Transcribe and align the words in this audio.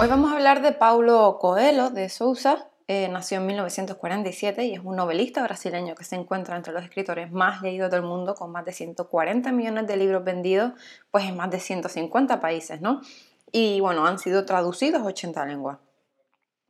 Hoy 0.00 0.08
vamos 0.08 0.32
a 0.32 0.36
hablar 0.36 0.62
de 0.62 0.72
Paulo 0.72 1.36
Coelho 1.38 1.90
de 1.90 2.08
Sousa. 2.08 2.70
Eh, 2.88 3.06
nació 3.08 3.36
en 3.36 3.44
1947 3.44 4.64
y 4.64 4.72
es 4.72 4.80
un 4.82 4.96
novelista 4.96 5.42
brasileño 5.42 5.94
que 5.94 6.04
se 6.04 6.16
encuentra 6.16 6.56
entre 6.56 6.72
los 6.72 6.82
escritores 6.82 7.30
más 7.30 7.60
leídos 7.60 7.90
del 7.90 8.00
mundo, 8.00 8.34
con 8.34 8.50
más 8.50 8.64
de 8.64 8.72
140 8.72 9.52
millones 9.52 9.86
de 9.86 9.98
libros 9.98 10.24
vendidos, 10.24 10.72
pues 11.10 11.24
en 11.24 11.36
más 11.36 11.50
de 11.50 11.60
150 11.60 12.40
países, 12.40 12.80
¿no? 12.80 13.02
Y 13.52 13.80
bueno, 13.80 14.06
han 14.06 14.18
sido 14.18 14.46
traducidos 14.46 15.02
a 15.02 15.04
80 15.04 15.44
lenguas. 15.44 15.76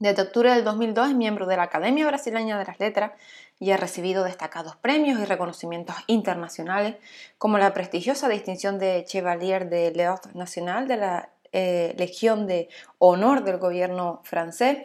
Desde 0.00 0.22
octubre 0.22 0.52
del 0.52 0.64
2002 0.64 1.10
es 1.10 1.14
miembro 1.14 1.46
de 1.46 1.56
la 1.56 1.62
Academia 1.62 2.08
Brasileña 2.08 2.58
de 2.58 2.64
las 2.64 2.80
Letras 2.80 3.12
y 3.60 3.70
ha 3.70 3.76
recibido 3.76 4.24
destacados 4.24 4.74
premios 4.74 5.20
y 5.20 5.24
reconocimientos 5.24 5.94
internacionales, 6.08 6.96
como 7.38 7.58
la 7.58 7.72
prestigiosa 7.74 8.28
distinción 8.28 8.80
de 8.80 9.04
Chevalier 9.06 9.70
de 9.70 9.92
l'Ordre 9.92 10.32
National 10.34 10.88
de 10.88 10.96
la 10.96 11.28
eh, 11.52 11.94
Legión 11.98 12.46
de 12.46 12.68
Honor 12.98 13.44
del 13.44 13.58
gobierno 13.58 14.20
francés, 14.24 14.78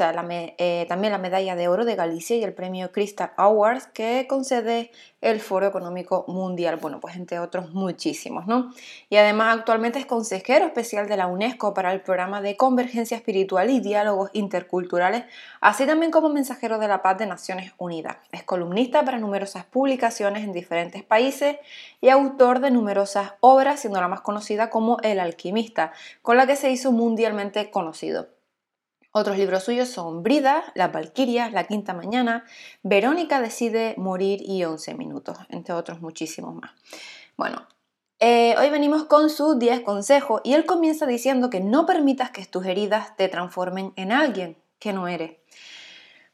eh, 0.00 0.86
también 0.88 1.12
la 1.12 1.18
medalla 1.18 1.54
de 1.54 1.68
oro 1.68 1.84
de 1.84 1.96
Galicia 1.96 2.34
y 2.36 2.42
el 2.42 2.54
premio 2.54 2.92
Crystal 2.92 3.32
Awards 3.36 3.86
que 3.88 4.26
concede 4.26 4.90
el 5.20 5.38
Foro 5.38 5.66
Económico 5.66 6.24
Mundial, 6.28 6.76
bueno, 6.76 6.98
pues 6.98 7.14
entre 7.16 7.38
otros 7.38 7.70
muchísimos, 7.72 8.46
¿no? 8.46 8.72
Y 9.10 9.16
además 9.16 9.58
actualmente 9.58 9.98
es 9.98 10.06
consejero 10.06 10.64
especial 10.64 11.08
de 11.08 11.18
la 11.18 11.26
UNESCO 11.26 11.74
para 11.74 11.92
el 11.92 12.00
programa 12.00 12.40
de 12.40 12.56
convergencia 12.56 13.16
espiritual 13.18 13.68
y 13.70 13.80
diálogos 13.80 14.30
interculturales, 14.32 15.24
así 15.60 15.86
también 15.86 16.10
como 16.10 16.30
mensajero 16.30 16.78
de 16.78 16.88
la 16.88 17.02
paz 17.02 17.18
de 17.18 17.26
Naciones 17.26 17.72
Unidas. 17.76 18.16
Es 18.32 18.44
columnista 18.44 19.04
para 19.04 19.18
numerosas 19.18 19.64
publicaciones 19.66 20.42
en 20.42 20.52
diferentes 20.52 21.04
países 21.04 21.58
y 22.00 22.08
autor 22.08 22.60
de 22.60 22.70
numerosas 22.70 23.34
obras, 23.40 23.80
siendo 23.80 24.00
la 24.00 24.08
más 24.08 24.22
conocida 24.22 24.70
como 24.70 24.98
El 25.02 25.20
alquimista, 25.20 25.92
con 26.22 26.38
la 26.38 26.46
que 26.46 26.56
se 26.56 26.70
hizo 26.70 26.92
mundialmente 26.92 27.70
conocido. 27.70 28.28
Otros 29.14 29.36
libros 29.36 29.64
suyos 29.64 29.90
son 29.90 30.22
Brida, 30.22 30.64
Las 30.74 30.90
Valquirias, 30.90 31.52
La 31.52 31.64
Quinta 31.64 31.92
Mañana, 31.92 32.44
Verónica 32.82 33.42
decide 33.42 33.94
morir 33.98 34.40
y 34.42 34.64
11 34.64 34.94
minutos, 34.94 35.36
entre 35.50 35.74
otros 35.74 36.00
muchísimos 36.00 36.54
más. 36.54 36.70
Bueno, 37.36 37.66
eh, 38.20 38.54
hoy 38.58 38.70
venimos 38.70 39.04
con 39.04 39.28
sus 39.28 39.58
10 39.58 39.80
consejos 39.80 40.40
y 40.44 40.54
él 40.54 40.64
comienza 40.64 41.04
diciendo 41.04 41.50
que 41.50 41.60
no 41.60 41.84
permitas 41.84 42.30
que 42.30 42.46
tus 42.46 42.64
heridas 42.64 43.14
te 43.16 43.28
transformen 43.28 43.92
en 43.96 44.12
alguien 44.12 44.56
que 44.78 44.94
no 44.94 45.06
eres. 45.06 45.36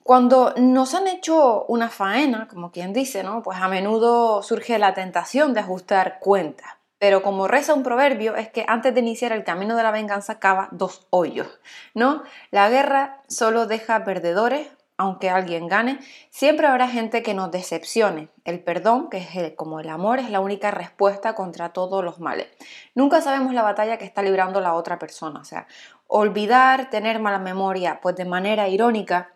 Cuando 0.05 0.55
nos 0.57 0.95
han 0.95 1.09
hecho 1.09 1.65
una 1.67 1.89
faena, 1.89 2.47
como 2.47 2.71
quien 2.71 2.93
dice, 2.93 3.25
¿no? 3.25 3.43
Pues 3.43 3.59
a 3.59 3.67
menudo 3.67 4.43
surge 4.45 4.79
la 4.79 4.95
tentación 4.95 5.53
de 5.53 5.61
ajustar 5.61 6.21
cuentas. 6.21 6.78
Pero 6.99 7.23
como 7.23 7.47
reza 7.47 7.75
un 7.75 7.83
proverbio, 7.83 8.35
es 8.35 8.49
que 8.49 8.65
antes 8.67 8.93
de 8.93 9.01
iniciar 9.01 9.33
el 9.33 9.45
camino 9.45 9.77
de 9.77 9.83
la 9.83 9.93
venganza 9.93 10.41
cava 10.41 10.69
dos 10.73 11.07
hoyos, 11.11 11.49
¿no? 11.95 12.23
La 12.51 12.69
guerra 12.69 13.23
solo 13.29 13.67
deja 13.67 14.05
perdedores, 14.05 14.69
aunque 14.97 15.31
alguien 15.31 15.69
gane, 15.69 16.01
siempre 16.31 16.67
habrá 16.67 16.89
gente 16.89 17.23
que 17.23 17.33
nos 17.33 17.53
decepcione. 17.53 18.31
El 18.45 18.65
perdón, 18.65 19.09
que 19.09 19.19
es 19.19 19.53
como 19.55 19.79
el 19.79 19.89
amor, 19.89 20.19
es 20.19 20.29
la 20.29 20.41
única 20.41 20.73
respuesta 20.73 21.37
contra 21.37 21.73
todos 21.73 22.05
los 22.05 22.19
males. 22.19 22.49
Nunca 22.97 23.21
sabemos 23.21 23.55
la 23.55 23.63
batalla 23.63 23.97
que 23.97 24.05
está 24.05 24.23
librando 24.23 24.61
la 24.61 24.75
otra 24.75 24.99
persona. 24.99 25.39
O 25.39 25.45
sea, 25.45 25.69
olvidar, 26.09 26.91
tener 26.91 27.21
mala 27.21 27.39
memoria, 27.39 28.01
pues 28.03 28.17
de 28.17 28.25
manera 28.25 28.69
irónica, 28.69 29.31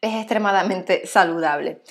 es 0.00 0.16
extremadamente 0.16 1.06
saludable. 1.06 1.82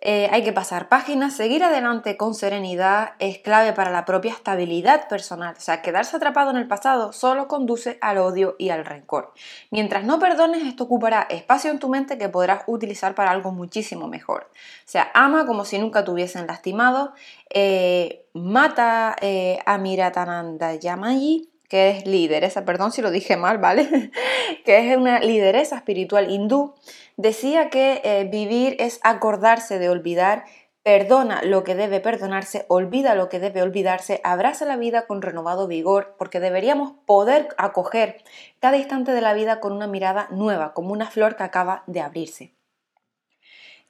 Eh, 0.00 0.28
hay 0.30 0.44
que 0.44 0.52
pasar 0.52 0.88
páginas, 0.88 1.34
seguir 1.34 1.64
adelante 1.64 2.16
con 2.16 2.34
serenidad 2.34 3.14
es 3.18 3.38
clave 3.38 3.72
para 3.72 3.90
la 3.90 4.04
propia 4.04 4.32
estabilidad 4.32 5.08
personal. 5.08 5.56
O 5.58 5.60
sea, 5.60 5.82
quedarse 5.82 6.16
atrapado 6.16 6.50
en 6.50 6.56
el 6.56 6.68
pasado 6.68 7.12
solo 7.12 7.48
conduce 7.48 7.98
al 8.00 8.18
odio 8.18 8.54
y 8.58 8.68
al 8.68 8.84
rencor. 8.84 9.34
Mientras 9.70 10.04
no 10.04 10.20
perdones, 10.20 10.62
esto 10.64 10.84
ocupará 10.84 11.26
espacio 11.30 11.72
en 11.72 11.80
tu 11.80 11.88
mente 11.88 12.16
que 12.16 12.28
podrás 12.28 12.62
utilizar 12.68 13.16
para 13.16 13.32
algo 13.32 13.50
muchísimo 13.50 14.06
mejor. 14.06 14.50
O 14.52 14.88
sea, 14.88 15.10
ama 15.14 15.46
como 15.46 15.64
si 15.64 15.78
nunca 15.78 16.04
te 16.04 16.12
hubiesen 16.12 16.46
lastimado, 16.46 17.12
eh, 17.50 18.24
mata 18.34 19.16
eh, 19.20 19.58
a 19.66 19.78
Miratananda 19.78 20.76
Yamayi 20.76 21.50
que 21.68 21.90
es 21.90 22.06
lideresa, 22.06 22.64
perdón 22.64 22.92
si 22.92 23.02
lo 23.02 23.10
dije 23.10 23.36
mal, 23.36 23.58
¿vale? 23.58 24.10
que 24.64 24.90
es 24.90 24.96
una 24.96 25.20
lideresa 25.20 25.76
espiritual 25.76 26.30
hindú, 26.30 26.74
decía 27.18 27.68
que 27.68 28.00
eh, 28.04 28.24
vivir 28.30 28.76
es 28.78 29.00
acordarse 29.02 29.78
de 29.78 29.90
olvidar, 29.90 30.44
perdona 30.82 31.42
lo 31.42 31.64
que 31.64 31.74
debe 31.74 32.00
perdonarse, 32.00 32.64
olvida 32.68 33.14
lo 33.14 33.28
que 33.28 33.40
debe 33.40 33.60
olvidarse, 33.60 34.22
abraza 34.24 34.64
la 34.64 34.76
vida 34.76 35.06
con 35.06 35.20
renovado 35.20 35.66
vigor, 35.66 36.14
porque 36.16 36.40
deberíamos 36.40 36.92
poder 37.04 37.48
acoger 37.58 38.22
cada 38.60 38.78
instante 38.78 39.12
de 39.12 39.20
la 39.20 39.34
vida 39.34 39.60
con 39.60 39.72
una 39.72 39.88
mirada 39.88 40.28
nueva, 40.30 40.72
como 40.72 40.92
una 40.92 41.10
flor 41.10 41.36
que 41.36 41.42
acaba 41.42 41.82
de 41.86 42.00
abrirse. 42.00 42.54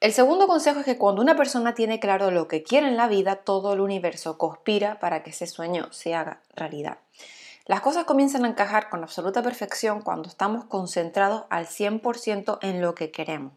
El 0.01 0.13
segundo 0.13 0.47
consejo 0.47 0.81
es 0.81 0.87
que 0.87 0.97
cuando 0.97 1.21
una 1.21 1.37
persona 1.37 1.75
tiene 1.75 2.01
claro 2.01 2.31
lo 2.31 2.49
que 2.49 2.63
quiere 2.63 2.89
en 2.89 2.97
la 2.97 3.09
vida, 3.09 3.37
todo 3.37 3.75
el 3.75 3.81
universo 3.81 4.39
conspira 4.39 4.99
para 5.01 5.23
que 5.23 5.31
ese 5.31 5.47
sueño 5.47 5.89
se 5.93 6.15
haga 6.15 6.41
realidad. 6.55 6.99
Las 7.69 7.83
cosas 7.83 8.07
comienzan 8.07 8.47
a 8.47 8.49
encajar 8.49 8.89
con 8.89 9.03
absoluta 9.03 9.43
perfección 9.43 10.01
cuando 10.01 10.31
estamos 10.31 10.65
concentrados 10.65 11.45
al 11.51 11.67
100% 11.67 12.59
en 12.63 12.81
lo 12.81 12.95
que 12.95 13.11
queremos. 13.11 13.53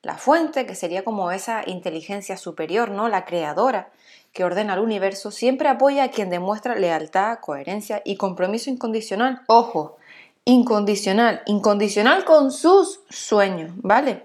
La 0.00 0.16
fuente, 0.16 0.64
que 0.64 0.76
sería 0.76 1.02
como 1.02 1.32
esa 1.32 1.64
inteligencia 1.66 2.36
superior, 2.36 2.92
¿no? 2.92 3.08
La 3.08 3.24
creadora 3.24 3.90
que 4.32 4.44
ordena 4.44 4.74
el 4.74 4.80
universo, 4.80 5.32
siempre 5.32 5.68
apoya 5.68 6.04
a 6.04 6.10
quien 6.12 6.30
demuestra 6.30 6.76
lealtad, 6.76 7.40
coherencia 7.40 8.00
y 8.04 8.16
compromiso 8.16 8.70
incondicional. 8.70 9.42
Ojo, 9.48 9.96
incondicional, 10.44 11.42
incondicional 11.46 12.24
con 12.24 12.52
sus 12.52 13.00
sueños, 13.10 13.72
¿vale? 13.74 14.22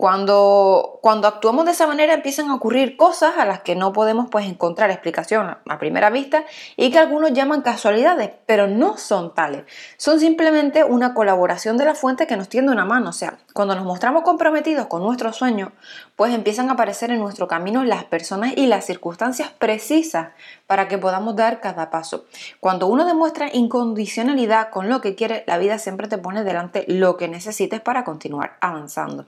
Cuando, 0.00 0.98
actuamos 1.02 1.66
de 1.66 1.72
esa 1.72 1.86
manera 1.86 2.14
empiezan 2.14 2.48
a 2.48 2.54
ocurrir 2.54 2.96
cosas 2.96 3.36
a 3.36 3.44
las 3.44 3.60
que 3.60 3.76
no 3.76 3.92
podemos 3.92 4.30
pues, 4.30 4.46
encontrar 4.46 4.90
explicación 4.90 5.58
a 5.68 5.78
primera 5.78 6.08
vista 6.08 6.46
y 6.78 6.90
que 6.90 6.98
algunos 6.98 7.34
llaman 7.34 7.60
casualidades, 7.60 8.30
pero 8.46 8.66
no 8.66 8.96
son 8.96 9.34
tales. 9.34 9.64
Son 9.98 10.18
simplemente 10.18 10.84
una 10.84 11.12
colaboración 11.12 11.76
de 11.76 11.84
la 11.84 11.94
fuente 11.94 12.26
que 12.26 12.38
nos 12.38 12.48
tiende 12.48 12.72
una 12.72 12.86
mano. 12.86 13.10
O 13.10 13.12
sea, 13.12 13.40
cuando 13.52 13.74
nos 13.74 13.84
mostramos 13.84 14.22
comprometidos 14.22 14.86
con 14.86 15.02
nuestro 15.02 15.34
sueño, 15.34 15.72
pues 16.16 16.32
empiezan 16.32 16.70
a 16.70 16.72
aparecer 16.72 17.10
en 17.10 17.20
nuestro 17.20 17.46
camino 17.46 17.84
las 17.84 18.04
personas 18.04 18.54
y 18.56 18.68
las 18.68 18.86
circunstancias 18.86 19.50
precisas 19.50 20.28
para 20.66 20.88
que 20.88 20.96
podamos 20.96 21.36
dar 21.36 21.60
cada 21.60 21.90
paso. 21.90 22.24
Cuando 22.58 22.86
uno 22.86 23.04
demuestra 23.04 23.50
incondicionalidad 23.52 24.70
con 24.70 24.88
lo 24.88 25.02
que 25.02 25.14
quiere, 25.14 25.44
la 25.46 25.58
vida 25.58 25.78
siempre 25.78 26.08
te 26.08 26.16
pone 26.16 26.42
delante 26.42 26.86
lo 26.88 27.18
que 27.18 27.28
necesites 27.28 27.82
para 27.82 28.02
continuar 28.02 28.56
avanzando. 28.62 29.26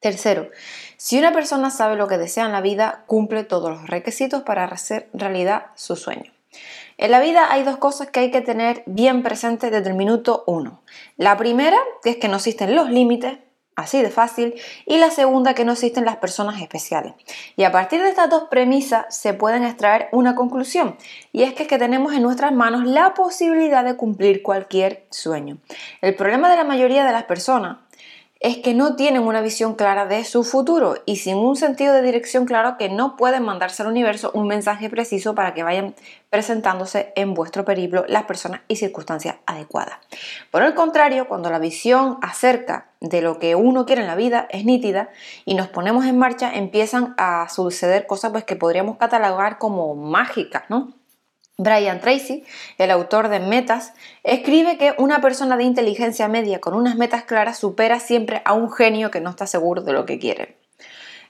Tercero, 0.00 0.48
si 0.96 1.18
una 1.18 1.30
persona 1.30 1.70
sabe 1.70 1.96
lo 1.96 2.08
que 2.08 2.16
desea 2.16 2.46
en 2.46 2.52
la 2.52 2.62
vida, 2.62 3.04
cumple 3.06 3.44
todos 3.44 3.70
los 3.70 3.86
requisitos 3.86 4.42
para 4.42 4.64
hacer 4.64 5.10
realidad 5.12 5.66
su 5.74 5.94
sueño. 5.94 6.32
En 6.96 7.10
la 7.10 7.20
vida 7.20 7.48
hay 7.50 7.64
dos 7.64 7.76
cosas 7.76 8.10
que 8.10 8.20
hay 8.20 8.30
que 8.30 8.40
tener 8.40 8.82
bien 8.86 9.22
presentes 9.22 9.70
desde 9.70 9.90
el 9.90 9.96
minuto 9.96 10.42
uno. 10.46 10.80
La 11.18 11.36
primera, 11.36 11.76
que 12.02 12.10
es 12.10 12.16
que 12.16 12.28
no 12.28 12.36
existen 12.36 12.74
los 12.74 12.88
límites, 12.88 13.40
así 13.76 14.00
de 14.00 14.08
fácil, 14.08 14.54
y 14.86 14.96
la 14.96 15.10
segunda, 15.10 15.52
que 15.52 15.66
no 15.66 15.72
existen 15.72 16.06
las 16.06 16.16
personas 16.16 16.62
especiales. 16.62 17.12
Y 17.56 17.64
a 17.64 17.72
partir 17.72 18.02
de 18.02 18.08
estas 18.08 18.30
dos 18.30 18.44
premisas 18.50 19.14
se 19.14 19.34
pueden 19.34 19.64
extraer 19.64 20.08
una 20.12 20.34
conclusión, 20.34 20.96
y 21.30 21.42
es 21.42 21.52
que, 21.52 21.64
es 21.64 21.68
que 21.68 21.78
tenemos 21.78 22.14
en 22.14 22.22
nuestras 22.22 22.52
manos 22.52 22.86
la 22.86 23.12
posibilidad 23.12 23.84
de 23.84 23.96
cumplir 23.96 24.42
cualquier 24.42 25.06
sueño. 25.10 25.58
El 26.00 26.14
problema 26.14 26.50
de 26.50 26.56
la 26.56 26.64
mayoría 26.64 27.04
de 27.04 27.12
las 27.12 27.24
personas 27.24 27.76
es 28.40 28.56
que 28.56 28.72
no 28.72 28.96
tienen 28.96 29.22
una 29.22 29.42
visión 29.42 29.74
clara 29.74 30.06
de 30.06 30.24
su 30.24 30.44
futuro 30.44 30.96
y 31.04 31.16
sin 31.16 31.36
un 31.36 31.56
sentido 31.56 31.92
de 31.92 32.00
dirección 32.00 32.46
claro 32.46 32.78
que 32.78 32.88
no 32.88 33.16
pueden 33.16 33.42
mandarse 33.42 33.82
al 33.82 33.88
universo 33.88 34.30
un 34.32 34.46
mensaje 34.46 34.88
preciso 34.88 35.34
para 35.34 35.52
que 35.52 35.62
vayan 35.62 35.94
presentándose 36.30 37.12
en 37.16 37.34
vuestro 37.34 37.66
periplo 37.66 38.06
las 38.08 38.24
personas 38.24 38.62
y 38.66 38.76
circunstancias 38.76 39.36
adecuadas. 39.44 39.98
Por 40.50 40.62
el 40.62 40.74
contrario, 40.74 41.28
cuando 41.28 41.50
la 41.50 41.58
visión 41.58 42.16
acerca 42.22 42.88
de 43.00 43.20
lo 43.20 43.38
que 43.38 43.56
uno 43.56 43.84
quiere 43.84 44.00
en 44.00 44.08
la 44.08 44.16
vida 44.16 44.46
es 44.50 44.64
nítida 44.64 45.10
y 45.44 45.54
nos 45.54 45.68
ponemos 45.68 46.06
en 46.06 46.18
marcha, 46.18 46.54
empiezan 46.54 47.14
a 47.18 47.46
suceder 47.50 48.06
cosas 48.06 48.30
pues, 48.32 48.44
que 48.44 48.56
podríamos 48.56 48.96
catalogar 48.96 49.58
como 49.58 49.94
mágicas, 49.94 50.62
¿no? 50.70 50.94
Brian 51.60 52.00
Tracy, 52.00 52.42
el 52.78 52.90
autor 52.90 53.28
de 53.28 53.38
Metas, 53.38 53.92
escribe 54.24 54.78
que 54.78 54.94
una 54.96 55.20
persona 55.20 55.58
de 55.58 55.64
inteligencia 55.64 56.26
media 56.26 56.58
con 56.58 56.72
unas 56.72 56.96
metas 56.96 57.24
claras 57.24 57.58
supera 57.58 58.00
siempre 58.00 58.40
a 58.46 58.54
un 58.54 58.72
genio 58.72 59.10
que 59.10 59.20
no 59.20 59.28
está 59.28 59.46
seguro 59.46 59.82
de 59.82 59.92
lo 59.92 60.06
que 60.06 60.18
quiere. 60.18 60.56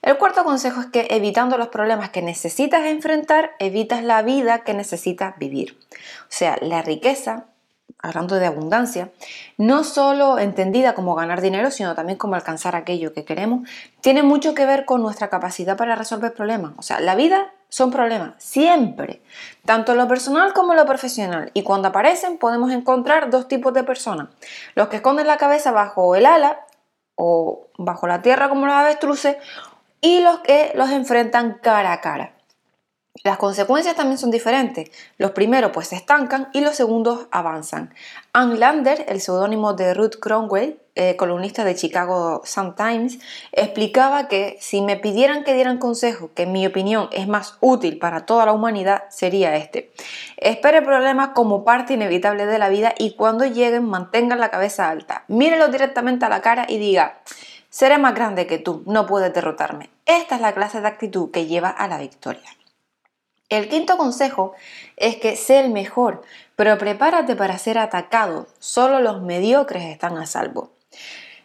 El 0.02 0.18
cuarto 0.18 0.44
consejo 0.44 0.82
es 0.82 0.86
que 0.86 1.08
evitando 1.10 1.58
los 1.58 1.66
problemas 1.68 2.10
que 2.10 2.22
necesitas 2.22 2.86
enfrentar, 2.86 3.50
evitas 3.58 4.04
la 4.04 4.22
vida 4.22 4.60
que 4.60 4.72
necesitas 4.72 5.36
vivir. 5.36 5.76
O 5.92 6.28
sea, 6.28 6.56
la 6.60 6.80
riqueza, 6.80 7.46
hablando 7.98 8.36
de 8.36 8.46
abundancia, 8.46 9.10
no 9.58 9.82
solo 9.82 10.38
entendida 10.38 10.94
como 10.94 11.16
ganar 11.16 11.40
dinero, 11.40 11.72
sino 11.72 11.96
también 11.96 12.18
como 12.18 12.36
alcanzar 12.36 12.76
aquello 12.76 13.12
que 13.12 13.24
queremos, 13.24 13.68
tiene 14.00 14.22
mucho 14.22 14.54
que 14.54 14.64
ver 14.64 14.84
con 14.84 15.02
nuestra 15.02 15.28
capacidad 15.28 15.76
para 15.76 15.96
resolver 15.96 16.32
problemas. 16.34 16.74
O 16.76 16.82
sea, 16.82 17.00
la 17.00 17.16
vida 17.16 17.52
son 17.70 17.90
problemas, 17.90 18.34
siempre, 18.38 19.22
tanto 19.64 19.92
en 19.92 19.98
lo 19.98 20.08
personal 20.08 20.52
como 20.52 20.72
en 20.72 20.78
lo 20.78 20.86
profesional. 20.86 21.50
Y 21.54 21.62
cuando 21.62 21.88
aparecen 21.88 22.36
podemos 22.36 22.70
encontrar 22.72 23.30
dos 23.30 23.48
tipos 23.48 23.72
de 23.72 23.84
personas. 23.84 24.28
Los 24.74 24.88
que 24.88 24.96
esconden 24.96 25.26
la 25.26 25.38
cabeza 25.38 25.72
bajo 25.72 26.14
el 26.16 26.26
ala 26.26 26.66
o 27.14 27.68
bajo 27.78 28.06
la 28.06 28.20
tierra 28.22 28.48
como 28.48 28.66
los 28.66 28.74
avestruces 28.74 29.36
y 30.00 30.20
los 30.20 30.40
que 30.40 30.72
los 30.74 30.90
enfrentan 30.90 31.58
cara 31.62 31.92
a 31.92 32.00
cara. 32.00 32.34
Las 33.22 33.36
consecuencias 33.36 33.96
también 33.96 34.18
son 34.18 34.30
diferentes. 34.30 34.90
Los 35.18 35.32
primeros 35.32 35.72
pues 35.72 35.88
se 35.88 35.96
estancan 35.96 36.48
y 36.52 36.60
los 36.60 36.74
segundos 36.74 37.26
avanzan. 37.30 37.92
Ann 38.32 38.58
Lander, 38.58 39.04
el 39.08 39.20
seudónimo 39.20 39.74
de 39.74 39.94
Ruth 39.94 40.16
Cromwell, 40.20 40.80
eh, 41.00 41.16
columnista 41.16 41.64
de 41.64 41.74
Chicago 41.74 42.42
Sun-Times, 42.44 43.20
explicaba 43.52 44.28
que 44.28 44.58
si 44.60 44.82
me 44.82 44.98
pidieran 44.98 45.44
que 45.44 45.54
dieran 45.54 45.78
consejo, 45.78 46.30
que 46.34 46.42
en 46.42 46.52
mi 46.52 46.66
opinión 46.66 47.08
es 47.10 47.26
más 47.26 47.56
útil 47.60 47.98
para 47.98 48.26
toda 48.26 48.44
la 48.44 48.52
humanidad, 48.52 49.04
sería 49.08 49.56
este. 49.56 49.92
Espere 50.36 50.82
problemas 50.82 51.30
como 51.30 51.64
parte 51.64 51.94
inevitable 51.94 52.44
de 52.44 52.58
la 52.58 52.68
vida 52.68 52.92
y 52.98 53.14
cuando 53.14 53.46
lleguen 53.46 53.86
mantengan 53.86 54.40
la 54.40 54.50
cabeza 54.50 54.90
alta. 54.90 55.24
Mírelo 55.26 55.68
directamente 55.68 56.26
a 56.26 56.28
la 56.28 56.42
cara 56.42 56.66
y 56.68 56.76
diga, 56.76 57.20
seré 57.70 57.96
más 57.96 58.14
grande 58.14 58.46
que 58.46 58.58
tú, 58.58 58.82
no 58.84 59.06
puedes 59.06 59.32
derrotarme. 59.32 59.88
Esta 60.04 60.34
es 60.34 60.42
la 60.42 60.52
clase 60.52 60.82
de 60.82 60.88
actitud 60.88 61.30
que 61.30 61.46
lleva 61.46 61.70
a 61.70 61.88
la 61.88 61.96
victoria. 61.96 62.50
El 63.48 63.70
quinto 63.70 63.96
consejo 63.96 64.52
es 64.98 65.16
que 65.16 65.34
sé 65.34 65.60
el 65.60 65.70
mejor, 65.70 66.20
pero 66.56 66.76
prepárate 66.76 67.36
para 67.36 67.56
ser 67.56 67.78
atacado. 67.78 68.48
Solo 68.58 69.00
los 69.00 69.22
mediocres 69.22 69.84
están 69.84 70.18
a 70.18 70.26
salvo. 70.26 70.70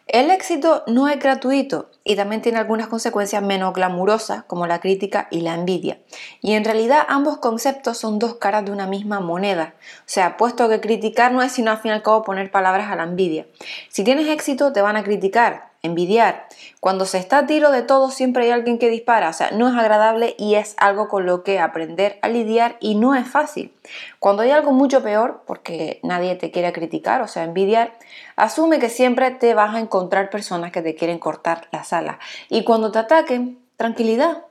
El 0.06 0.30
éxito 0.30 0.84
no 0.86 1.08
es 1.08 1.18
gratuito 1.18 1.90
y 2.04 2.14
también 2.14 2.40
tiene 2.40 2.58
algunas 2.58 2.86
consecuencias 2.86 3.42
menos 3.42 3.74
glamurosas 3.74 4.44
como 4.44 4.68
la 4.68 4.78
crítica 4.78 5.26
y 5.32 5.40
la 5.40 5.54
envidia. 5.54 5.98
Y 6.40 6.52
en 6.52 6.64
realidad 6.64 7.04
ambos 7.08 7.38
conceptos 7.38 7.98
son 7.98 8.20
dos 8.20 8.36
caras 8.36 8.64
de 8.64 8.70
una 8.70 8.86
misma 8.86 9.18
moneda. 9.18 9.74
O 9.80 10.04
sea, 10.06 10.36
puesto 10.36 10.68
que 10.68 10.80
criticar 10.80 11.32
no 11.32 11.42
es 11.42 11.50
sino 11.50 11.72
al 11.72 11.78
fin 11.78 11.90
y 11.90 11.94
al 11.94 12.04
cabo 12.04 12.22
poner 12.22 12.52
palabras 12.52 12.88
a 12.88 12.94
la 12.94 13.02
envidia. 13.02 13.48
Si 13.88 14.04
tienes 14.04 14.28
éxito 14.28 14.72
te 14.72 14.80
van 14.80 14.94
a 14.94 15.02
criticar, 15.02 15.70
envidiar. 15.86 16.46
Cuando 16.80 17.06
se 17.06 17.18
está 17.18 17.38
a 17.38 17.46
tiro 17.46 17.70
de 17.70 17.82
todo 17.82 18.10
siempre 18.10 18.44
hay 18.44 18.50
alguien 18.50 18.78
que 18.78 18.90
dispara, 18.90 19.30
o 19.30 19.32
sea, 19.32 19.50
no 19.50 19.68
es 19.68 19.74
agradable 19.74 20.34
y 20.38 20.56
es 20.56 20.74
algo 20.76 21.08
con 21.08 21.26
lo 21.26 21.42
que 21.42 21.58
aprender 21.58 22.18
a 22.22 22.28
lidiar 22.28 22.76
y 22.80 22.94
no 22.94 23.14
es 23.14 23.26
fácil. 23.26 23.72
Cuando 24.18 24.42
hay 24.42 24.50
algo 24.50 24.72
mucho 24.72 25.02
peor, 25.02 25.42
porque 25.46 26.00
nadie 26.02 26.34
te 26.36 26.50
quiere 26.50 26.72
criticar, 26.72 27.22
o 27.22 27.28
sea, 27.28 27.44
envidiar, 27.44 27.92
asume 28.36 28.78
que 28.78 28.88
siempre 28.88 29.30
te 29.30 29.54
vas 29.54 29.74
a 29.74 29.80
encontrar 29.80 30.30
personas 30.30 30.72
que 30.72 30.82
te 30.82 30.94
quieren 30.94 31.18
cortar 31.18 31.68
la 31.72 31.84
sala. 31.84 32.18
Y 32.48 32.64
cuando 32.64 32.92
te 32.92 32.98
ataquen, 32.98 33.58
tranquilidad, 33.76 34.42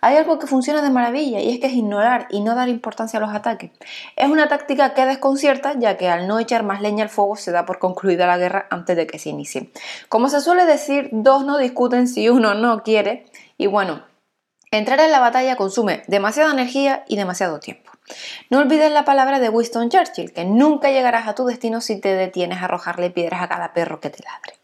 hay 0.00 0.16
algo 0.16 0.38
que 0.38 0.46
funciona 0.46 0.82
de 0.82 0.90
maravilla 0.90 1.40
y 1.40 1.50
es 1.50 1.60
que 1.60 1.66
es 1.66 1.72
ignorar 1.72 2.26
y 2.30 2.40
no 2.40 2.54
dar 2.54 2.68
importancia 2.68 3.18
a 3.18 3.22
los 3.22 3.34
ataques. 3.34 3.70
Es 4.16 4.28
una 4.28 4.48
táctica 4.48 4.94
que 4.94 5.06
desconcierta 5.06 5.74
ya 5.78 5.96
que 5.96 6.08
al 6.08 6.26
no 6.28 6.38
echar 6.38 6.62
más 6.62 6.80
leña 6.80 7.04
al 7.04 7.10
fuego 7.10 7.36
se 7.36 7.52
da 7.52 7.64
por 7.66 7.78
concluida 7.78 8.26
la 8.26 8.38
guerra 8.38 8.66
antes 8.70 8.96
de 8.96 9.06
que 9.06 9.18
se 9.18 9.30
inicie. 9.30 9.70
Como 10.08 10.28
se 10.28 10.40
suele 10.40 10.66
decir, 10.66 11.08
dos 11.12 11.44
no 11.44 11.58
discuten 11.58 12.08
si 12.08 12.28
uno 12.28 12.54
no 12.54 12.82
quiere 12.82 13.26
y 13.56 13.66
bueno, 13.66 14.04
entrar 14.70 15.00
en 15.00 15.12
la 15.12 15.20
batalla 15.20 15.56
consume 15.56 16.02
demasiada 16.06 16.52
energía 16.52 17.04
y 17.08 17.16
demasiado 17.16 17.60
tiempo. 17.60 17.92
No 18.50 18.58
olvides 18.58 18.92
la 18.92 19.04
palabra 19.04 19.40
de 19.40 19.48
Winston 19.48 19.88
Churchill, 19.88 20.32
que 20.32 20.44
nunca 20.44 20.90
llegarás 20.90 21.26
a 21.26 21.34
tu 21.34 21.46
destino 21.46 21.80
si 21.80 22.00
te 22.00 22.14
detienes 22.14 22.58
a 22.58 22.66
arrojarle 22.66 23.10
piedras 23.10 23.42
a 23.42 23.48
cada 23.48 23.72
perro 23.72 24.00
que 24.00 24.10
te 24.10 24.22
ladre. 24.22 24.63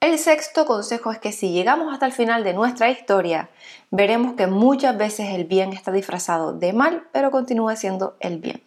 El 0.00 0.18
sexto 0.18 0.66
consejo 0.66 1.10
es 1.10 1.18
que 1.18 1.32
si 1.32 1.52
llegamos 1.52 1.92
hasta 1.92 2.04
el 2.04 2.12
final 2.12 2.44
de 2.44 2.52
nuestra 2.52 2.90
historia, 2.90 3.48
veremos 3.90 4.34
que 4.34 4.46
muchas 4.46 4.96
veces 4.98 5.30
el 5.30 5.44
bien 5.44 5.72
está 5.72 5.90
disfrazado 5.90 6.52
de 6.52 6.74
mal, 6.74 7.08
pero 7.12 7.30
continúa 7.30 7.76
siendo 7.76 8.14
el 8.20 8.38
bien. 8.38 8.62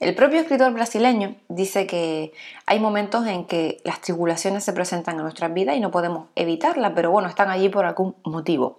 El 0.00 0.14
propio 0.14 0.40
escritor 0.40 0.72
brasileño 0.72 1.36
dice 1.48 1.86
que 1.86 2.32
hay 2.66 2.80
momentos 2.80 3.26
en 3.26 3.46
que 3.46 3.80
las 3.84 4.00
tribulaciones 4.00 4.64
se 4.64 4.72
presentan 4.72 5.16
en 5.16 5.22
nuestras 5.22 5.52
vidas 5.54 5.76
y 5.76 5.80
no 5.80 5.92
podemos 5.92 6.26
evitarlas, 6.34 6.92
pero 6.94 7.10
bueno, 7.12 7.28
están 7.28 7.50
allí 7.50 7.68
por 7.68 7.84
algún 7.84 8.16
motivo. 8.24 8.78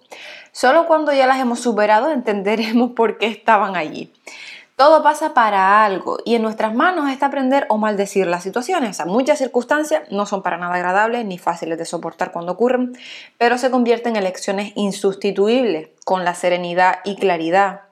Solo 0.52 0.86
cuando 0.86 1.12
ya 1.12 1.26
las 1.26 1.38
hemos 1.38 1.60
superado 1.60 2.10
entenderemos 2.12 2.92
por 2.92 3.16
qué 3.16 3.26
estaban 3.26 3.74
allí. 3.76 4.12
Todo 4.80 5.02
pasa 5.02 5.34
para 5.34 5.84
algo 5.84 6.20
y 6.24 6.36
en 6.36 6.40
nuestras 6.40 6.74
manos 6.74 7.10
está 7.10 7.26
aprender 7.26 7.66
o 7.68 7.76
maldecir 7.76 8.26
las 8.26 8.42
situaciones. 8.42 9.04
Muchas 9.04 9.36
circunstancias 9.36 10.04
no 10.10 10.24
son 10.24 10.42
para 10.42 10.56
nada 10.56 10.74
agradables 10.76 11.26
ni 11.26 11.36
fáciles 11.36 11.76
de 11.76 11.84
soportar 11.84 12.32
cuando 12.32 12.52
ocurren, 12.52 12.96
pero 13.36 13.58
se 13.58 13.70
convierten 13.70 14.16
en 14.16 14.22
elecciones 14.22 14.72
insustituibles 14.76 15.90
con 16.06 16.24
la 16.24 16.34
serenidad 16.34 17.00
y 17.04 17.16
claridad 17.16 17.82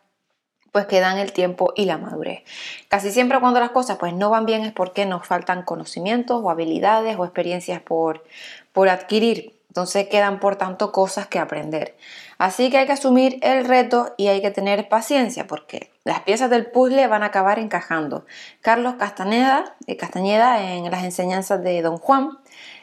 pues 0.72 0.86
que 0.86 1.00
dan 1.00 1.18
el 1.18 1.34
tiempo 1.34 1.74
y 1.76 1.84
la 1.84 1.98
madurez. 1.98 2.44
Casi 2.88 3.10
siempre 3.10 3.38
cuando 3.38 3.60
las 3.60 3.72
cosas 3.72 3.98
pues 3.98 4.14
no 4.14 4.30
van 4.30 4.46
bien 4.46 4.62
es 4.62 4.72
porque 4.72 5.04
nos 5.04 5.26
faltan 5.26 5.64
conocimientos 5.64 6.40
o 6.42 6.48
habilidades 6.48 7.18
o 7.18 7.24
experiencias 7.26 7.82
por, 7.82 8.24
por 8.72 8.88
adquirir. 8.88 9.57
Entonces 9.78 10.08
quedan 10.08 10.40
por 10.40 10.56
tanto 10.56 10.90
cosas 10.90 11.28
que 11.28 11.38
aprender. 11.38 11.96
Así 12.36 12.68
que 12.68 12.78
hay 12.78 12.86
que 12.86 12.94
asumir 12.94 13.38
el 13.42 13.64
reto 13.64 14.12
y 14.16 14.26
hay 14.26 14.40
que 14.40 14.50
tener 14.50 14.88
paciencia 14.88 15.46
porque 15.46 15.92
las 16.02 16.22
piezas 16.22 16.50
del 16.50 16.66
puzzle 16.66 17.06
van 17.06 17.22
a 17.22 17.26
acabar 17.26 17.60
encajando. 17.60 18.26
Carlos 18.60 18.94
Castañeda, 18.98 19.76
eh, 19.86 19.96
Castañeda 19.96 20.74
en 20.74 20.90
las 20.90 21.04
enseñanzas 21.04 21.62
de 21.62 21.80
Don 21.80 21.98
Juan 21.98 22.38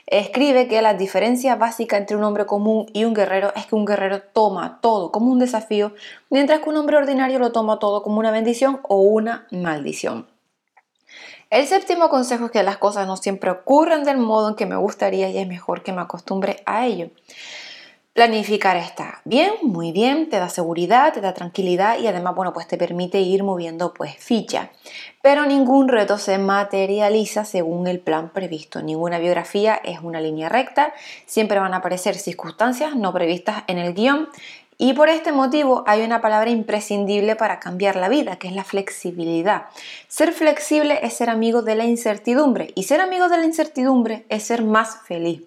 escribe 0.08 0.70
que 0.70 0.82
la 0.82 0.94
diferencia 0.94 1.58
básica 1.58 1.98
entre 1.98 2.16
un 2.16 2.24
hombre 2.24 2.46
común 2.46 2.86
y 2.94 3.04
un 3.04 3.14
guerrero 3.14 3.52
es 3.58 3.66
que 3.66 3.76
un 3.76 3.84
guerrero 3.84 4.22
toma 4.22 4.80
todo 4.80 5.12
como 5.12 5.34
un 5.34 5.40
desafío, 5.40 5.94
mientras 6.30 6.62
que 6.62 6.70
un 6.70 6.78
hombre 6.78 6.96
ordinario 6.96 7.40
lo 7.40 7.52
toma 7.52 7.78
todo 7.78 8.04
como 8.04 8.20
una 8.20 8.32
bendición 8.32 8.80
o 8.84 9.02
una 9.02 9.48
maldición. 9.52 10.28
El 11.50 11.68
séptimo 11.68 12.10
consejo 12.10 12.46
es 12.46 12.52
que 12.52 12.64
las 12.64 12.78
cosas 12.78 13.06
no 13.08 13.18
siempre 13.18 13.52
ocurren 13.52 14.04
del 14.04 14.18
modo 14.18 14.50
en 14.50 14.56
que 14.56 14.66
me 14.66 14.76
gustaría 14.76 15.30
y 15.30 15.38
es 15.38 15.48
mejor 15.48 15.84
que 15.84 15.94
me 15.94 16.02
acostumbre 16.02 16.64
a 16.66 16.86
ello. 16.86 17.10
Planificar 18.16 18.78
está 18.78 19.20
bien, 19.26 19.52
muy 19.62 19.92
bien, 19.92 20.30
te 20.30 20.40
da 20.40 20.48
seguridad, 20.48 21.12
te 21.12 21.20
da 21.20 21.34
tranquilidad 21.34 22.00
y 22.00 22.08
además, 22.08 22.34
bueno, 22.34 22.54
pues 22.54 22.66
te 22.66 22.78
permite 22.78 23.20
ir 23.20 23.44
moviendo 23.44 23.94
pues 23.94 24.16
ficha. 24.16 24.72
Pero 25.22 25.46
ningún 25.46 25.90
reto 25.90 26.18
se 26.18 26.38
materializa 26.38 27.44
según 27.44 27.88
el 27.88 28.00
plan 28.00 28.30
previsto. 28.30 28.82
Ninguna 28.82 29.20
biografía 29.20 29.76
es 29.84 30.00
una 30.02 30.22
línea 30.22 30.48
recta, 30.48 30.94
siempre 31.26 31.60
van 31.60 31.74
a 31.74 31.78
aparecer 31.78 32.16
circunstancias 32.16 32.96
no 32.96 33.12
previstas 33.12 33.66
en 33.68 33.80
el 33.80 33.94
guion 33.94 34.30
y 34.78 34.94
por 34.94 35.10
este 35.10 35.32
motivo 35.32 35.84
hay 35.88 36.02
una 36.02 36.22
palabra 36.22 36.50
imprescindible 36.50 37.36
para 37.36 37.60
cambiar 37.60 37.96
la 37.96 38.10
vida, 38.10 38.38
que 38.38 38.48
es 38.48 38.54
la 38.54 38.64
flexibilidad. 38.64 39.68
Ser 40.08 40.34
flexible 40.34 41.00
es 41.04 41.14
ser 41.14 41.30
amigo 41.30 41.62
de 41.62 41.76
la 41.76 41.86
incertidumbre 41.86 42.72
y 42.76 42.84
ser 42.84 43.02
amigo 43.02 43.30
de 43.30 43.38
la 43.38 43.46
incertidumbre 43.46 44.26
es 44.30 44.44
ser 44.44 44.64
más 44.64 44.98
feliz. 45.06 45.44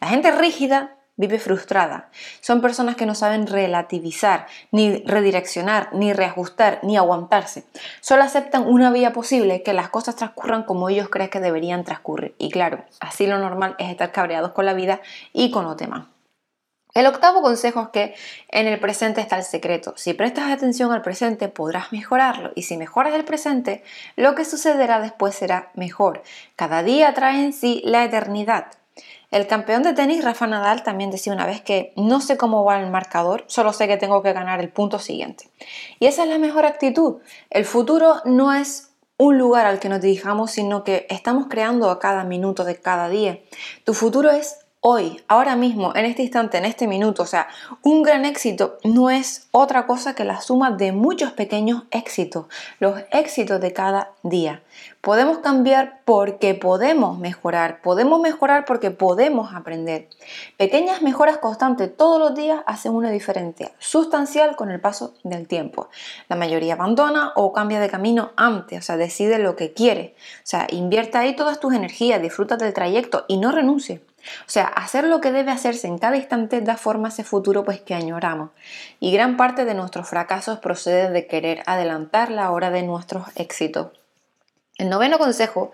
La 0.00 0.08
gente 0.08 0.30
rígida 0.30 0.96
vive 1.20 1.38
frustrada. 1.38 2.08
Son 2.40 2.62
personas 2.62 2.96
que 2.96 3.04
no 3.04 3.14
saben 3.14 3.46
relativizar, 3.46 4.46
ni 4.72 5.02
redireccionar, 5.04 5.90
ni 5.92 6.14
reajustar, 6.14 6.80
ni 6.82 6.96
aguantarse. 6.96 7.64
Solo 8.00 8.22
aceptan 8.22 8.66
una 8.66 8.90
vía 8.90 9.12
posible, 9.12 9.62
que 9.62 9.74
las 9.74 9.90
cosas 9.90 10.16
transcurran 10.16 10.62
como 10.62 10.88
ellos 10.88 11.10
creen 11.10 11.28
que 11.28 11.40
deberían 11.40 11.84
transcurrir. 11.84 12.34
Y 12.38 12.50
claro, 12.50 12.82
así 13.00 13.26
lo 13.26 13.38
normal 13.38 13.76
es 13.78 13.90
estar 13.90 14.12
cabreados 14.12 14.52
con 14.52 14.64
la 14.64 14.72
vida 14.72 15.02
y 15.34 15.50
con 15.50 15.66
los 15.66 15.76
demás. 15.76 16.06
El 16.94 17.06
octavo 17.06 17.42
consejo 17.42 17.82
es 17.82 17.88
que 17.88 18.14
en 18.48 18.66
el 18.66 18.80
presente 18.80 19.20
está 19.20 19.36
el 19.36 19.44
secreto. 19.44 19.94
Si 19.96 20.14
prestas 20.14 20.50
atención 20.50 20.92
al 20.92 21.02
presente 21.02 21.48
podrás 21.48 21.92
mejorarlo 21.92 22.52
y 22.54 22.62
si 22.62 22.76
mejoras 22.76 23.14
el 23.14 23.24
presente, 23.24 23.84
lo 24.16 24.34
que 24.34 24.44
sucederá 24.44 25.00
después 25.00 25.34
será 25.34 25.70
mejor. 25.74 26.22
Cada 26.56 26.82
día 26.82 27.14
trae 27.14 27.44
en 27.44 27.52
sí 27.52 27.82
la 27.84 28.04
eternidad. 28.04 28.66
El 29.30 29.46
campeón 29.46 29.84
de 29.84 29.92
tenis 29.92 30.24
Rafa 30.24 30.48
Nadal 30.48 30.82
también 30.82 31.12
decía 31.12 31.32
una 31.32 31.46
vez 31.46 31.60
que 31.60 31.92
no 31.96 32.20
sé 32.20 32.36
cómo 32.36 32.64
va 32.64 32.80
el 32.80 32.90
marcador, 32.90 33.44
solo 33.46 33.72
sé 33.72 33.86
que 33.86 33.96
tengo 33.96 34.22
que 34.22 34.32
ganar 34.32 34.58
el 34.58 34.70
punto 34.70 34.98
siguiente. 34.98 35.48
Y 36.00 36.06
esa 36.06 36.24
es 36.24 36.28
la 36.28 36.38
mejor 36.38 36.66
actitud. 36.66 37.18
El 37.48 37.64
futuro 37.64 38.16
no 38.24 38.52
es 38.52 38.90
un 39.16 39.38
lugar 39.38 39.66
al 39.66 39.78
que 39.78 39.88
nos 39.88 40.00
dirijamos, 40.00 40.50
sino 40.50 40.82
que 40.82 41.06
estamos 41.10 41.46
creando 41.48 41.90
a 41.90 42.00
cada 42.00 42.24
minuto 42.24 42.64
de 42.64 42.80
cada 42.80 43.08
día. 43.08 43.38
Tu 43.84 43.94
futuro 43.94 44.30
es 44.30 44.58
hoy, 44.82 45.22
ahora 45.28 45.56
mismo, 45.56 45.94
en 45.94 46.06
este 46.06 46.22
instante, 46.22 46.56
en 46.56 46.64
este 46.64 46.86
minuto. 46.86 47.22
O 47.22 47.26
sea, 47.26 47.48
un 47.82 48.02
gran 48.02 48.24
éxito 48.24 48.78
no 48.82 49.10
es 49.10 49.48
otra 49.50 49.86
cosa 49.86 50.14
que 50.14 50.24
la 50.24 50.40
suma 50.40 50.70
de 50.70 50.92
muchos 50.92 51.32
pequeños 51.32 51.84
éxitos, 51.90 52.46
los 52.78 52.98
éxitos 53.12 53.60
de 53.60 53.72
cada 53.72 54.12
día. 54.22 54.62
Podemos 55.02 55.38
cambiar 55.38 56.00
porque 56.04 56.54
podemos 56.54 57.18
mejorar, 57.18 57.80
podemos 57.82 58.20
mejorar 58.20 58.64
porque 58.64 58.90
podemos 58.90 59.54
aprender. 59.54 60.08
Pequeñas 60.56 61.02
mejoras 61.02 61.38
constantes 61.38 61.94
todos 61.94 62.18
los 62.18 62.34
días 62.34 62.62
hacen 62.66 62.92
una 62.92 63.10
diferencia 63.10 63.72
sustancial 63.78 64.56
con 64.56 64.70
el 64.70 64.80
paso 64.80 65.14
del 65.24 65.46
tiempo. 65.46 65.88
La 66.28 66.36
mayoría 66.36 66.74
abandona 66.74 67.32
o 67.34 67.52
cambia 67.52 67.80
de 67.80 67.90
camino 67.90 68.32
antes, 68.36 68.78
o 68.78 68.82
sea, 68.82 68.96
decide 68.96 69.38
lo 69.38 69.56
que 69.56 69.72
quiere. 69.72 70.14
O 70.38 70.46
sea, 70.46 70.66
invierta 70.70 71.20
ahí 71.20 71.36
todas 71.36 71.60
tus 71.60 71.74
energías, 71.74 72.22
disfruta 72.22 72.56
del 72.56 72.72
trayecto 72.72 73.24
y 73.28 73.38
no 73.38 73.52
renuncie. 73.52 74.02
O 74.46 74.50
sea, 74.50 74.64
hacer 74.64 75.04
lo 75.04 75.20
que 75.20 75.32
debe 75.32 75.50
hacerse 75.50 75.86
en 75.86 75.98
cada 75.98 76.16
instante 76.16 76.60
da 76.60 76.76
forma 76.76 77.08
a 77.08 77.12
ese 77.12 77.24
futuro 77.24 77.64
pues 77.64 77.80
que 77.80 77.94
añoramos. 77.94 78.50
Y 79.00 79.12
gran 79.12 79.36
parte 79.36 79.64
de 79.64 79.74
nuestros 79.74 80.08
fracasos 80.08 80.58
procede 80.58 81.10
de 81.10 81.26
querer 81.26 81.62
adelantar 81.66 82.30
la 82.30 82.50
hora 82.50 82.70
de 82.70 82.82
nuestros 82.82 83.24
éxitos. 83.34 83.88
El 84.80 84.88
noveno 84.88 85.18
consejo 85.18 85.72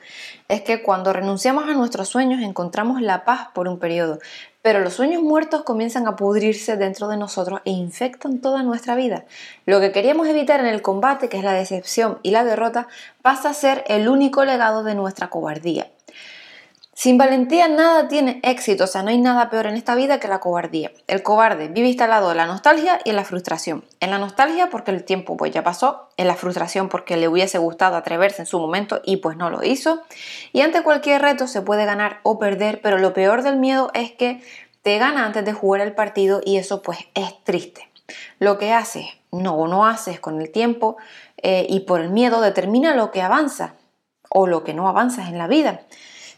es 0.48 0.62
que 0.62 0.82
cuando 0.82 1.12
renunciamos 1.12 1.68
a 1.68 1.74
nuestros 1.74 2.08
sueños 2.08 2.42
encontramos 2.42 3.00
la 3.00 3.24
paz 3.24 3.50
por 3.54 3.68
un 3.68 3.78
periodo, 3.78 4.18
pero 4.62 4.80
los 4.80 4.94
sueños 4.94 5.22
muertos 5.22 5.62
comienzan 5.62 6.08
a 6.08 6.16
pudrirse 6.16 6.76
dentro 6.76 7.06
de 7.06 7.16
nosotros 7.16 7.60
e 7.64 7.70
infectan 7.70 8.40
toda 8.40 8.64
nuestra 8.64 8.96
vida. 8.96 9.24
Lo 9.64 9.80
que 9.80 9.92
queríamos 9.92 10.26
evitar 10.26 10.58
en 10.58 10.66
el 10.66 10.82
combate, 10.82 11.28
que 11.28 11.36
es 11.38 11.44
la 11.44 11.52
decepción 11.52 12.18
y 12.24 12.32
la 12.32 12.42
derrota, 12.42 12.88
pasa 13.22 13.50
a 13.50 13.54
ser 13.54 13.84
el 13.86 14.08
único 14.08 14.44
legado 14.44 14.82
de 14.82 14.96
nuestra 14.96 15.30
cobardía. 15.30 15.86
Sin 16.98 17.18
valentía 17.18 17.68
nada 17.68 18.08
tiene 18.08 18.40
éxito, 18.42 18.84
o 18.84 18.86
sea, 18.86 19.02
no 19.02 19.10
hay 19.10 19.18
nada 19.18 19.50
peor 19.50 19.66
en 19.66 19.74
esta 19.74 19.94
vida 19.94 20.18
que 20.18 20.28
la 20.28 20.40
cobardía. 20.40 20.92
El 21.08 21.22
cobarde 21.22 21.68
vive 21.68 21.88
instalado 21.88 22.30
en 22.30 22.38
la 22.38 22.46
nostalgia 22.46 23.00
y 23.04 23.10
en 23.10 23.16
la 23.16 23.24
frustración. 23.24 23.84
En 24.00 24.10
la 24.10 24.16
nostalgia 24.16 24.70
porque 24.70 24.92
el 24.92 25.04
tiempo 25.04 25.36
pues 25.36 25.52
ya 25.52 25.62
pasó, 25.62 26.08
en 26.16 26.26
la 26.26 26.36
frustración 26.36 26.88
porque 26.88 27.18
le 27.18 27.28
hubiese 27.28 27.58
gustado 27.58 27.96
atreverse 27.96 28.40
en 28.40 28.46
su 28.46 28.58
momento 28.58 29.02
y 29.04 29.18
pues 29.18 29.36
no 29.36 29.50
lo 29.50 29.62
hizo. 29.62 30.04
Y 30.54 30.62
ante 30.62 30.82
cualquier 30.82 31.20
reto 31.20 31.46
se 31.48 31.60
puede 31.60 31.84
ganar 31.84 32.20
o 32.22 32.38
perder, 32.38 32.80
pero 32.80 32.96
lo 32.96 33.12
peor 33.12 33.42
del 33.42 33.58
miedo 33.58 33.90
es 33.92 34.12
que 34.12 34.42
te 34.80 34.96
gana 34.96 35.26
antes 35.26 35.44
de 35.44 35.52
jugar 35.52 35.82
el 35.82 35.94
partido 35.94 36.40
y 36.42 36.56
eso 36.56 36.80
pues 36.80 37.00
es 37.12 37.44
triste. 37.44 37.90
Lo 38.38 38.56
que 38.56 38.72
haces 38.72 39.04
no 39.32 39.68
no 39.68 39.84
haces 39.84 40.18
con 40.18 40.40
el 40.40 40.50
tiempo 40.50 40.96
eh, 41.42 41.66
y 41.68 41.80
por 41.80 42.00
el 42.00 42.08
miedo 42.08 42.40
determina 42.40 42.94
lo 42.94 43.10
que 43.10 43.20
avanza 43.20 43.74
o 44.30 44.46
lo 44.46 44.64
que 44.64 44.72
no 44.72 44.88
avanzas 44.88 45.28
en 45.28 45.36
la 45.36 45.46
vida. 45.46 45.82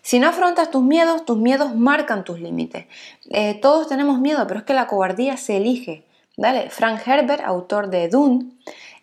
Si 0.09 0.19
no 0.21 0.29
afrontas 0.29 0.71
tus 0.71 0.83
miedos, 0.83 1.27
tus 1.27 1.37
miedos 1.37 1.75
marcan 1.75 2.25
tus 2.25 2.41
límites. 2.41 2.87
Eh, 3.29 3.53
todos 3.61 3.89
tenemos 3.89 4.19
miedo, 4.21 4.47
pero 4.47 4.61
es 4.61 4.65
que 4.65 4.73
la 4.73 4.87
cobardía 4.87 5.37
se 5.37 5.59
elige. 5.59 6.07
¿Vale? 6.39 6.71
Frank 6.71 7.07
Herbert, 7.07 7.43
autor 7.45 7.91
de 7.91 8.09
Dune, 8.09 8.47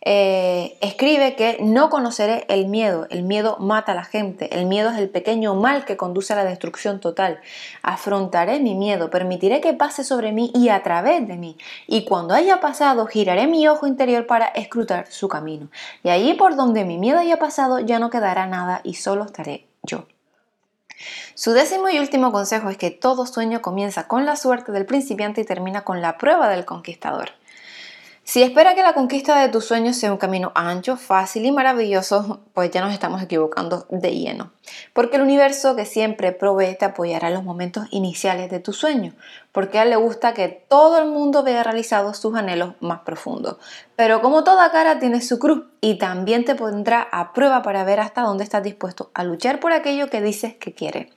eh, 0.02 0.76
escribe 0.82 1.36
que 1.36 1.60
no 1.62 1.92
conoceré 1.92 2.46
el 2.50 2.66
miedo, 2.66 3.06
el 3.12 3.22
miedo 3.22 3.58
mata 3.60 3.92
a 3.92 3.96
la 3.96 4.04
gente, 4.04 4.58
el 4.58 4.66
miedo 4.66 4.90
es 4.90 4.98
el 4.98 5.12
pequeño 5.12 5.54
mal 5.54 5.86
que 5.86 5.96
conduce 5.96 6.34
a 6.34 6.38
la 6.38 6.44
destrucción 6.44 7.00
total. 7.00 7.40
Afrontaré 7.84 8.60
mi 8.60 8.74
miedo, 8.74 9.12
permitiré 9.12 9.62
que 9.62 9.74
pase 9.74 10.04
sobre 10.04 10.32
mí 10.32 10.52
y 10.56 10.70
a 10.70 10.82
través 10.82 11.28
de 11.28 11.38
mí, 11.38 11.56
y 11.86 12.06
cuando 12.06 12.34
haya 12.34 12.60
pasado 12.60 13.06
giraré 13.06 13.46
mi 13.46 13.68
ojo 13.68 13.86
interior 13.86 14.26
para 14.26 14.48
escrutar 14.48 15.06
su 15.12 15.28
camino. 15.28 15.70
Y 16.04 16.10
allí 16.10 16.34
por 16.34 16.56
donde 16.56 16.84
mi 16.84 16.98
miedo 16.98 17.20
haya 17.20 17.38
pasado 17.38 17.80
ya 17.80 18.00
no 18.00 18.10
quedará 18.10 18.48
nada 18.48 18.82
y 18.84 18.96
solo 18.96 19.26
estaré 19.26 19.68
yo. 19.84 20.08
Su 21.34 21.52
décimo 21.52 21.90
y 21.90 22.00
último 22.00 22.32
consejo 22.32 22.70
es 22.70 22.78
que 22.78 22.92
todo 22.92 23.25
sueño 23.25 23.62
comienza 23.62 24.08
con 24.08 24.25
la 24.25 24.36
suerte 24.36 24.72
del 24.72 24.86
principiante 24.86 25.42
y 25.42 25.46
termina 25.46 25.84
con 25.84 26.02
la 26.02 26.18
prueba 26.18 26.50
del 26.50 26.66
conquistador. 26.66 27.32
Si 28.28 28.42
espera 28.42 28.74
que 28.74 28.82
la 28.82 28.96
conquista 28.96 29.40
de 29.40 29.50
tus 29.50 29.66
sueños 29.66 29.98
sea 29.98 30.12
un 30.12 30.18
camino 30.18 30.52
ancho, 30.56 30.98
fácil 30.98 31.46
y 31.46 31.52
maravilloso, 31.52 32.42
pues 32.56 32.72
ya 32.72 32.82
nos 32.82 32.92
estamos 32.92 33.22
equivocando 33.22 33.86
de 33.92 34.16
lleno. 34.16 34.52
Porque 34.94 35.18
el 35.18 35.22
universo 35.22 35.75
que 35.75 35.86
siempre 35.86 36.32
provee 36.32 36.75
te 36.75 36.86
apoyará 36.86 37.28
en 37.28 37.36
los 37.36 37.44
momentos 37.44 37.86
iniciales 37.92 38.50
de 38.50 38.60
tu 38.60 38.74
sueño, 38.74 39.14
porque 39.56 39.80
a 39.80 39.84
él 39.84 39.90
le 39.90 39.96
gusta 39.96 40.34
que 40.34 40.50
todo 40.50 41.00
el 41.00 41.06
mundo 41.06 41.42
vea 41.42 41.64
realizados 41.64 42.18
sus 42.18 42.36
anhelos 42.36 42.74
más 42.82 43.00
profundos. 43.00 43.56
Pero 43.96 44.22
como 44.22 44.44
toda 44.44 44.70
cara 44.74 45.00
tiene 45.00 45.22
su 45.22 45.40
cruz 45.40 45.64
y 45.80 45.98
también 45.98 46.44
te 46.44 46.56
pondrá 46.56 47.08
a 47.10 47.32
prueba 47.32 47.62
para 47.62 47.86
ver 47.86 48.02
hasta 48.02 48.24
dónde 48.24 48.44
estás 48.44 48.64
dispuesto 48.64 49.12
a 49.14 49.24
luchar 49.24 49.62
por 49.62 49.72
aquello 49.72 50.10
que 50.10 50.22
dices 50.22 50.56
que 50.56 50.74
quieres. 50.74 51.08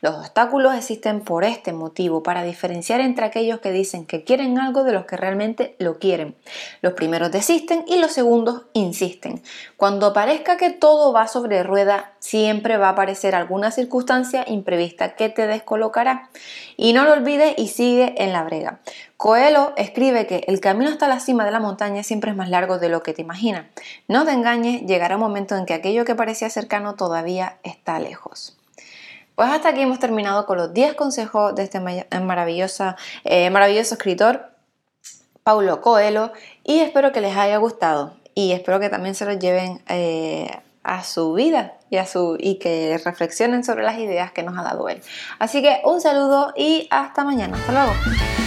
Los 0.00 0.14
obstáculos 0.14 0.76
existen 0.76 1.22
por 1.22 1.42
este 1.42 1.72
motivo, 1.72 2.22
para 2.22 2.44
diferenciar 2.44 3.00
entre 3.00 3.24
aquellos 3.24 3.58
que 3.58 3.72
dicen 3.72 4.06
que 4.06 4.22
quieren 4.22 4.60
algo 4.60 4.84
de 4.84 4.92
los 4.92 5.04
que 5.06 5.16
realmente 5.16 5.74
lo 5.80 5.98
quieren. 5.98 6.36
Los 6.82 6.92
primeros 6.92 7.32
desisten 7.32 7.84
y 7.88 7.98
los 7.98 8.12
segundos 8.12 8.66
insisten. 8.74 9.42
Cuando 9.76 10.12
parezca 10.12 10.56
que 10.56 10.70
todo 10.70 11.12
va 11.12 11.26
sobre 11.26 11.64
rueda, 11.64 12.12
siempre 12.20 12.76
va 12.76 12.88
a 12.88 12.92
aparecer 12.92 13.34
alguna 13.34 13.72
circunstancia 13.72 14.44
imprevista 14.46 15.16
que 15.16 15.28
te 15.30 15.48
descolocará. 15.48 16.30
Y 16.76 16.92
no 16.92 17.04
lo 17.04 17.14
olvides 17.14 17.54
y 17.56 17.66
sigue 17.66 17.87
en 17.96 18.32
la 18.32 18.44
brega. 18.44 18.80
Coelho 19.16 19.72
escribe 19.76 20.26
que 20.26 20.44
el 20.46 20.60
camino 20.60 20.90
hasta 20.90 21.08
la 21.08 21.20
cima 21.20 21.44
de 21.44 21.50
la 21.50 21.60
montaña 21.60 22.02
siempre 22.02 22.30
es 22.30 22.36
más 22.36 22.48
largo 22.50 22.78
de 22.78 22.88
lo 22.88 23.02
que 23.02 23.14
te 23.14 23.22
imaginas. 23.22 23.66
No 24.06 24.24
te 24.24 24.32
engañes, 24.32 24.82
llegará 24.82 25.16
un 25.16 25.22
momento 25.22 25.56
en 25.56 25.66
que 25.66 25.74
aquello 25.74 26.04
que 26.04 26.14
parecía 26.14 26.50
cercano 26.50 26.94
todavía 26.94 27.58
está 27.62 27.98
lejos. 27.98 28.56
Pues 29.34 29.48
hasta 29.50 29.70
aquí 29.70 29.82
hemos 29.82 29.98
terminado 29.98 30.46
con 30.46 30.58
los 30.58 30.74
10 30.74 30.94
consejos 30.94 31.54
de 31.54 31.62
este 31.62 31.80
maravilloso, 31.80 32.94
eh, 33.24 33.50
maravilloso 33.50 33.94
escritor, 33.94 34.50
Paulo 35.42 35.80
Coelho, 35.80 36.32
y 36.64 36.80
espero 36.80 37.12
que 37.12 37.20
les 37.20 37.36
haya 37.36 37.56
gustado 37.56 38.16
y 38.34 38.52
espero 38.52 38.80
que 38.80 38.88
también 38.88 39.14
se 39.14 39.24
los 39.24 39.38
lleven 39.38 39.82
eh, 39.88 40.50
a 40.82 41.04
su 41.04 41.32
vida 41.32 41.77
y, 41.90 41.96
a 41.96 42.06
su, 42.06 42.36
y 42.38 42.58
que 42.58 43.00
reflexionen 43.04 43.64
sobre 43.64 43.84
las 43.84 43.98
ideas 43.98 44.32
que 44.32 44.42
nos 44.42 44.58
ha 44.58 44.62
dado 44.62 44.88
él. 44.88 45.00
Así 45.38 45.62
que 45.62 45.80
un 45.84 46.00
saludo 46.00 46.52
y 46.56 46.86
hasta 46.90 47.24
mañana. 47.24 47.56
Hasta 47.56 47.72
luego. 47.72 48.37